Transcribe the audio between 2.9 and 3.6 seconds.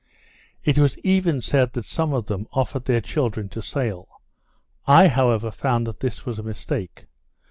children